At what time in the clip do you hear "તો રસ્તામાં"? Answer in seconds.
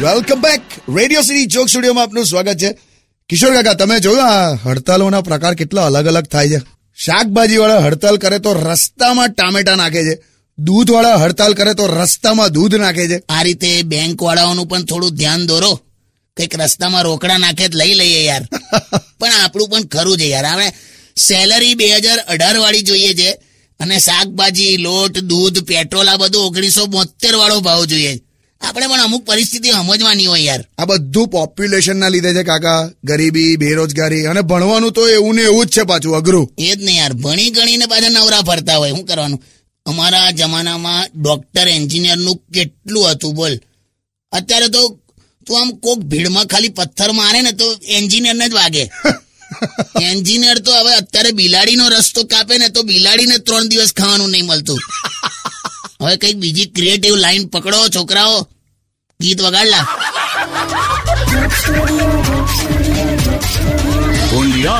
8.38-9.28, 11.74-12.48